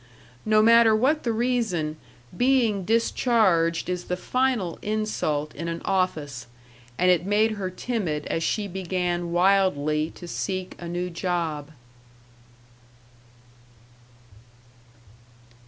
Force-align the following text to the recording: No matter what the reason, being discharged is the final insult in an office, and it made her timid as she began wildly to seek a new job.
No 0.45 0.63
matter 0.63 0.95
what 0.95 1.21
the 1.21 1.31
reason, 1.31 1.95
being 2.35 2.85
discharged 2.85 3.87
is 3.87 4.05
the 4.05 4.17
final 4.17 4.79
insult 4.81 5.53
in 5.53 5.67
an 5.67 5.79
office, 5.85 6.47
and 6.97 7.11
it 7.11 7.23
made 7.23 7.51
her 7.51 7.69
timid 7.69 8.25
as 8.25 8.41
she 8.41 8.67
began 8.67 9.31
wildly 9.31 10.09
to 10.15 10.27
seek 10.27 10.75
a 10.79 10.87
new 10.87 11.11
job. 11.11 11.69